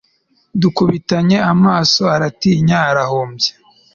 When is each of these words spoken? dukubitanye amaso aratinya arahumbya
dukubitanye 0.61 1.37
amaso 1.51 2.01
aratinya 2.15 2.77
arahumbya 2.89 3.51